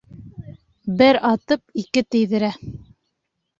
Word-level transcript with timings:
Бер 1.01 1.19
атып, 1.33 1.63
ике 1.83 2.05
тейҙерә. 2.15 2.53